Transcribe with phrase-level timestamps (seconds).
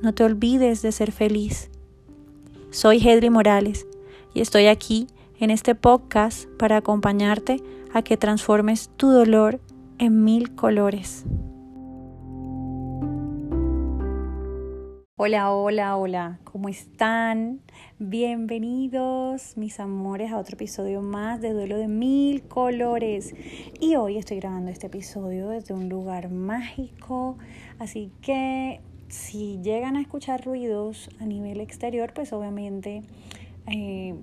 [0.00, 1.70] No te olvides de ser feliz.
[2.70, 3.84] Soy Hedri Morales
[4.32, 5.08] y estoy aquí
[5.40, 7.60] en este podcast para acompañarte
[7.92, 9.60] a que transformes tu dolor
[9.98, 11.24] en mil colores.
[15.16, 17.60] Hola, hola, hola, ¿cómo están?
[17.98, 23.34] Bienvenidos, mis amores, a otro episodio más de Duelo de Mil Colores.
[23.80, 27.36] Y hoy estoy grabando este episodio desde un lugar mágico,
[27.80, 33.02] así que si llegan a escuchar ruidos a nivel exterior, pues obviamente
[33.66, 34.14] eh,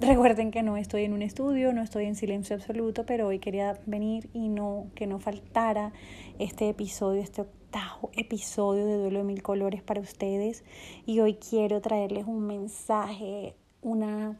[0.00, 3.78] recuerden que no estoy en un estudio, no estoy en silencio absoluto, pero hoy quería
[3.86, 5.92] venir y no que no faltara
[6.38, 7.44] este episodio, este
[8.16, 10.64] episodio de Duelo de Mil Colores para ustedes.
[11.06, 14.38] Y hoy quiero traerles un mensaje, una,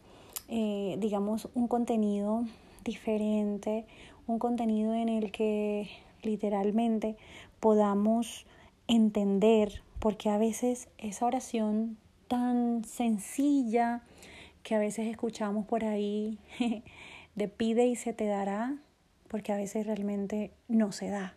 [0.49, 2.45] eh, digamos, un contenido
[2.85, 3.87] diferente,
[4.27, 5.89] un contenido en el que
[6.23, 7.17] literalmente
[7.61, 8.47] podamos
[8.89, 11.97] entender, porque a veces esa oración
[12.29, 14.03] tan sencilla
[14.63, 16.39] que a veces escuchamos por ahí
[17.35, 18.77] de pide y se te dará,
[19.29, 21.35] porque a veces realmente no se da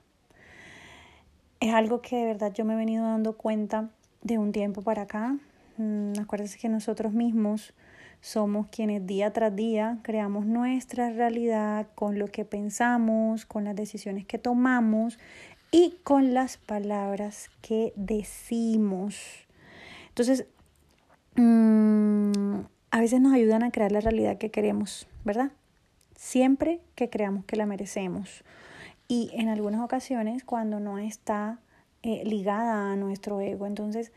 [1.59, 3.89] es algo que de verdad yo me he venido dando cuenta
[4.21, 5.37] de un tiempo para acá.
[5.77, 7.73] Mm, acuérdense que nosotros mismos
[8.21, 14.25] somos quienes día tras día creamos nuestra realidad con lo que pensamos, con las decisiones
[14.25, 15.19] que tomamos
[15.71, 19.47] y con las palabras que decimos.
[20.09, 20.45] Entonces,
[21.35, 22.61] mm,
[22.91, 25.51] a veces nos ayudan a crear la realidad que queremos, ¿verdad?
[26.15, 28.43] Siempre que creamos que la merecemos
[29.07, 31.59] y en algunas ocasiones cuando no está
[32.03, 33.65] eh, ligada a nuestro ego.
[33.65, 34.11] Entonces,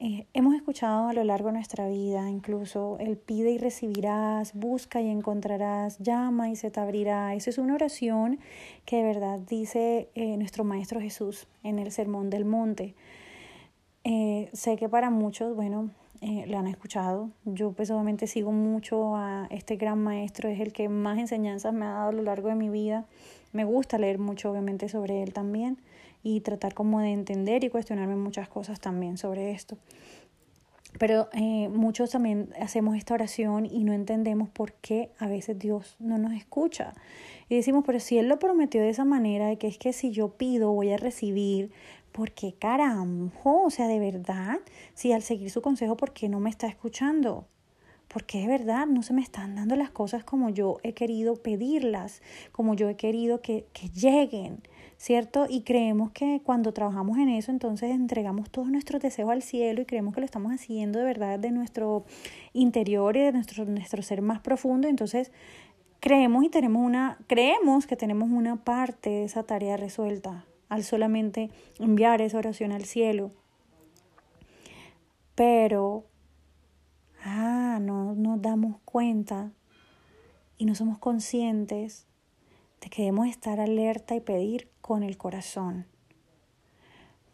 [0.00, 5.00] eh, hemos escuchado a lo largo de nuestra vida, incluso el pide y recibirás, busca
[5.00, 7.34] y encontrarás, llama y se te abrirá.
[7.34, 8.40] Esa es una oración
[8.86, 12.94] que de verdad dice eh, nuestro Maestro Jesús en el Sermón del Monte.
[14.52, 15.90] sé que para muchos, bueno,
[16.22, 17.30] lo han escuchado.
[17.44, 21.90] Yo personalmente sigo mucho a este gran maestro, es el que más enseñanzas me ha
[21.90, 23.06] dado a lo largo de mi vida
[23.52, 25.78] me gusta leer mucho, obviamente, sobre él también
[26.22, 29.78] y tratar como de entender y cuestionarme muchas cosas también sobre esto.
[30.98, 35.96] Pero eh, muchos también hacemos esta oración y no entendemos por qué a veces Dios
[36.00, 36.94] no nos escucha.
[37.48, 40.10] Y decimos, pero si Él lo prometió de esa manera, de que es que si
[40.10, 41.70] yo pido voy a recibir,
[42.12, 43.64] ¿por qué carajo?
[43.64, 44.58] O sea, de verdad,
[44.94, 47.46] si al seguir su consejo, ¿por qué no me está escuchando?
[48.12, 52.22] porque de verdad no se me están dando las cosas como yo he querido pedirlas,
[52.50, 54.62] como yo he querido que, que lleguen,
[55.00, 55.46] ¿cierto?
[55.48, 59.86] Y creemos que cuando trabajamos en eso, entonces entregamos todos nuestros deseos al cielo y
[59.86, 62.04] creemos que lo estamos haciendo de verdad de nuestro
[62.52, 64.88] interior y de nuestro, nuestro ser más profundo.
[64.88, 65.32] Entonces
[66.00, 71.48] creemos y tenemos una, creemos que tenemos una parte de esa tarea resuelta al solamente
[71.78, 73.30] enviar esa oración al cielo.
[75.34, 76.04] Pero
[77.24, 79.50] ah, no nos damos cuenta
[80.58, 82.06] y no somos conscientes
[82.80, 85.86] de que debemos estar alerta y pedir con el corazón.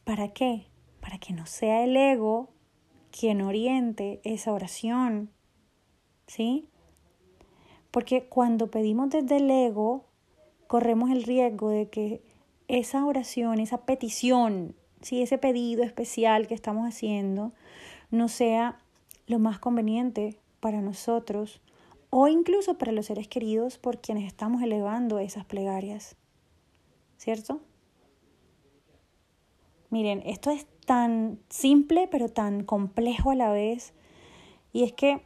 [0.04, 0.66] ¿Para qué?
[1.00, 2.50] Para que no sea el ego
[3.10, 5.30] quien oriente esa oración.
[6.26, 6.68] ¿Sí?
[7.90, 10.04] Porque cuando pedimos desde el ego,
[10.66, 12.22] corremos el riesgo de que
[12.68, 15.22] esa oración, esa petición, ¿sí?
[15.22, 17.52] ese pedido especial que estamos haciendo,
[18.10, 18.80] no sea
[19.26, 21.60] lo más conveniente para nosotros
[22.10, 26.16] o incluso para los seres queridos por quienes estamos elevando esas plegarias.
[27.16, 27.60] ¿Cierto?
[29.90, 33.94] Miren, esto es tan simple pero tan complejo a la vez.
[34.72, 35.22] Y es que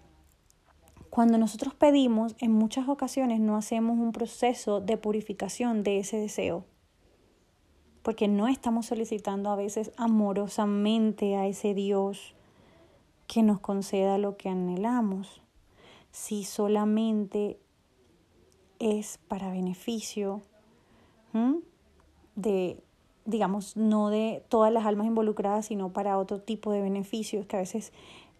[1.10, 6.64] cuando nosotros pedimos, en muchas ocasiones no hacemos un proceso de purificación de ese deseo.
[8.02, 12.34] Porque no estamos solicitando a veces amorosamente a ese Dios
[13.26, 15.42] que nos conceda lo que anhelamos.
[16.10, 17.58] Si solamente
[18.78, 20.42] es para beneficio
[22.34, 22.82] de,
[23.24, 27.60] digamos, no de todas las almas involucradas, sino para otro tipo de beneficios que a
[27.60, 27.92] veces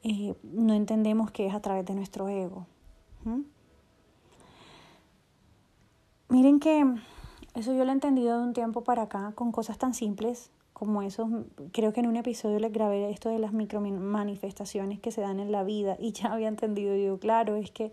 [0.02, 2.66] eh, no entendemos que es a través de nuestro ego.
[6.28, 6.84] Miren que
[7.54, 11.02] eso yo lo he entendido de un tiempo para acá con cosas tan simples como
[11.02, 11.28] eso.
[11.72, 15.38] Creo que en un episodio les grabé esto de las micro manifestaciones que se dan
[15.38, 16.94] en la vida y ya había entendido.
[16.94, 17.92] Digo, claro, es que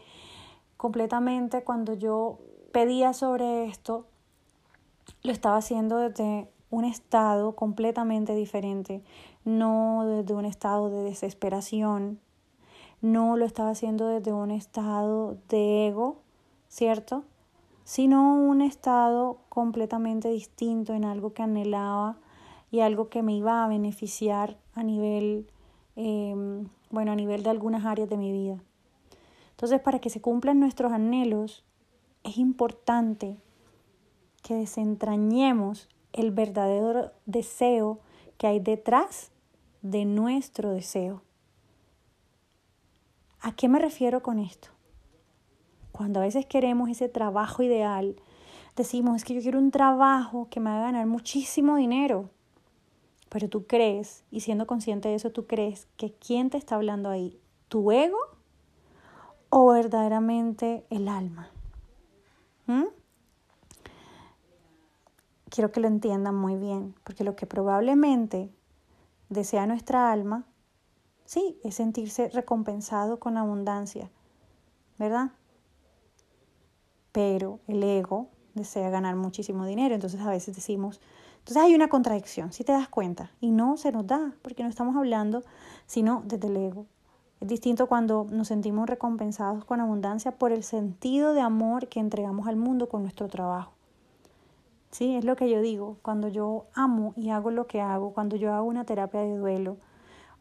[0.78, 2.40] completamente cuando yo
[2.72, 4.08] pedía sobre esto,
[5.22, 9.04] lo estaba haciendo desde un estado completamente diferente,
[9.44, 12.22] no desde un estado de desesperación,
[13.02, 16.22] no lo estaba haciendo desde un estado de ego,
[16.70, 17.26] ¿cierto?
[17.84, 22.18] Sino un estado completamente distinto en algo que anhelaba
[22.72, 25.48] y algo que me iba a beneficiar a nivel,
[25.96, 28.62] em, bueno, a nivel de algunas áreas de mi vida.
[29.52, 31.64] Entonces, para que se cumplan nuestros anhelos,
[32.24, 33.38] es importante
[34.44, 38.00] que desentrañemos el verdadero deseo
[38.38, 39.32] que hay detrás
[39.82, 41.22] de nuestro deseo.
[43.42, 44.70] ¿A qué me refiero con esto?
[45.92, 48.16] Cuando a veces queremos ese trabajo ideal,
[48.76, 52.30] decimos, es que yo quiero un trabajo que me haga ganar muchísimo dinero.
[53.30, 57.10] Pero tú crees, y siendo consciente de eso, tú crees que quién te está hablando
[57.10, 58.18] ahí, tu ego
[59.50, 61.50] o verdaderamente el alma.
[62.68, 62.86] ¿Mm?
[65.50, 68.50] Quiero que lo entiendan muy bien, porque lo que probablemente
[69.30, 70.46] desea nuestra alma,
[71.26, 74.10] sí, es sentirse recompensado con abundancia,
[74.98, 75.32] ¿verdad?
[77.12, 81.00] Pero el ego desea ganar muchísimo dinero, entonces a veces decimos,
[81.48, 84.70] entonces hay una contradicción, si te das cuenta, y no se nos da, porque no
[84.70, 85.44] estamos hablando
[85.86, 86.88] sino desde el ego.
[87.40, 92.50] Es distinto cuando nos sentimos recompensados con abundancia por el sentido de amor que entregamos
[92.50, 93.72] al mundo con nuestro trabajo.
[94.92, 98.36] Sí, es lo que yo digo, cuando yo amo y hago lo que hago, cuando
[98.36, 99.78] yo hago una terapia de duelo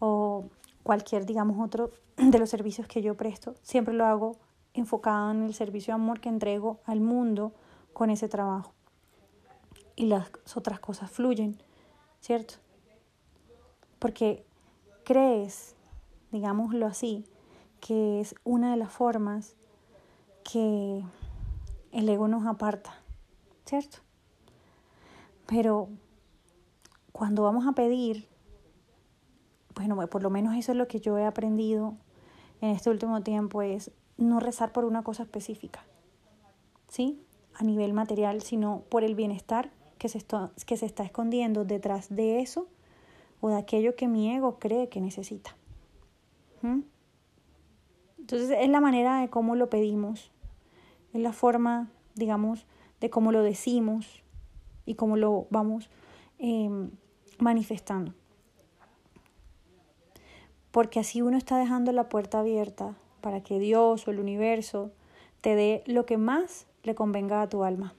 [0.01, 0.47] o
[0.83, 4.33] cualquier, digamos, otro de los servicios que yo presto, siempre lo hago
[4.75, 7.53] enfocado en el servicio de amor que entrego al mundo
[7.93, 8.76] con ese trabajo.
[9.97, 11.57] Y las otras cosas fluyen,
[12.21, 12.55] ¿cierto?
[13.99, 14.45] Porque
[15.05, 15.77] crees
[16.37, 17.25] digámoslo así,
[17.81, 19.55] que es una de las formas
[20.51, 21.03] que
[21.93, 22.95] el ego nos aparta,
[23.65, 23.99] ¿cierto?
[25.47, 25.89] Pero
[27.13, 28.29] cuando vamos a pedir,
[29.75, 31.95] bueno, por lo menos eso es lo que yo he aprendido
[32.61, 35.85] en este último tiempo, es no rezar por una cosa específica,
[36.89, 37.23] ¿sí?
[37.55, 42.15] A nivel material, sino por el bienestar que se, está, que se está escondiendo detrás
[42.15, 42.69] de eso
[43.41, 45.57] o de aquello que mi ego cree que necesita.
[48.19, 50.33] Entonces es la manera de cómo lo pedimos,
[51.13, 52.67] es la forma, digamos,
[53.01, 54.23] de cómo lo decimos
[54.85, 55.89] y cómo lo vamos
[56.39, 56.91] em,
[57.39, 58.15] manifestando.
[60.73, 64.91] Porque así uno está dejando la puerta abierta para que Dios o el universo
[65.41, 67.95] te dé lo que más le convenga a tu alma.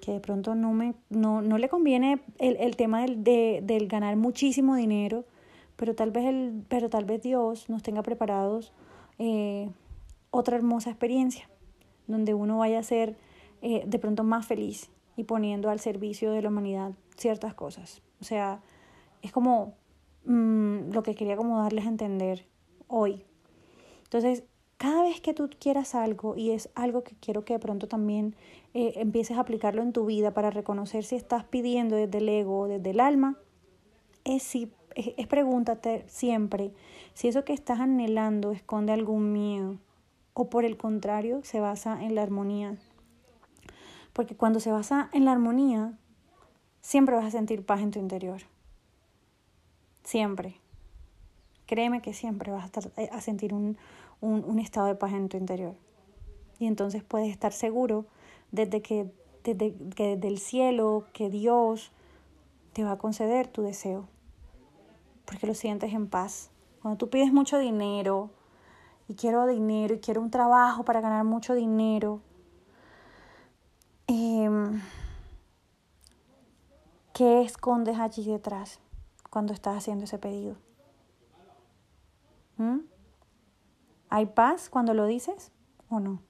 [0.00, 3.88] Que de pronto no, me, no, no le conviene el, el tema del, de, del
[3.88, 5.24] ganar muchísimo dinero,
[5.76, 8.72] pero tal vez, el, pero tal vez Dios nos tenga preparados
[9.18, 9.70] eh,
[10.30, 11.48] otra hermosa experiencia,
[12.06, 13.16] donde uno vaya a ser
[13.62, 18.02] eh, de pronto más feliz y poniendo al servicio de la humanidad ciertas cosas.
[18.20, 18.60] O sea,
[19.22, 19.74] es como
[20.26, 22.44] mm, lo que quería como darles a entender
[22.88, 23.24] hoy.
[24.02, 24.44] Entonces,
[24.76, 28.34] cada vez que tú quieras algo, y es algo que quiero que de pronto también
[28.74, 32.60] eh, empieces a aplicarlo en tu vida para reconocer si estás pidiendo desde el ego
[32.60, 33.38] o desde el alma,
[34.24, 36.72] es, si, es, pregúntate siempre
[37.12, 39.78] si eso que estás anhelando esconde algún miedo
[40.32, 42.76] o por el contrario se basa en la armonía.
[44.12, 45.96] Porque cuando se basa en la armonía,
[46.80, 48.42] siempre vas a sentir paz en tu interior.
[50.02, 50.56] Siempre.
[51.66, 53.76] Créeme que siempre vas a, estar, eh, a sentir un,
[54.20, 55.74] un, estado de paz en tu interior.
[56.58, 58.06] Y entonces puedes estar seguro
[58.52, 59.10] desde que,
[59.42, 61.92] desde que desde el cielo, que Dios
[62.72, 64.08] te va a conceder tu deseo,
[65.24, 66.50] porque lo sientes en paz.
[66.82, 68.30] Cuando tú pides mucho dinero,
[69.08, 72.20] y quiero dinero, y quiero un trabajo para ganar mucho dinero,
[74.06, 74.80] em,
[77.12, 78.80] ¿qué escondes allí detrás
[79.30, 80.56] cuando estás haciendo ese pedido?
[82.56, 82.93] ¿Mm?
[84.16, 85.50] ¿Hay paz cuando lo dices
[85.88, 86.22] o no?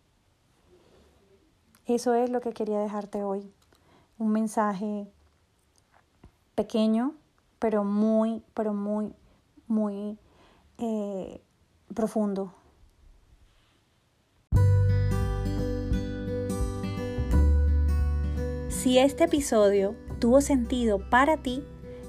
[1.85, 3.53] Eso es lo que quería dejarte hoy.
[4.17, 5.07] Un mensaje
[6.55, 7.13] pequeño,
[7.59, 9.13] pero muy, pero muy,
[9.67, 10.19] muy
[10.79, 11.43] eh,
[11.95, 12.55] profundo.
[18.71, 21.63] Si este episodio tuvo sentido para ti,